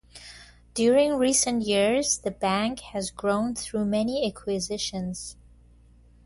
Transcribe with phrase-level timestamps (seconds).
[0.73, 5.37] During recent years, the bank has grown through many acquisitions.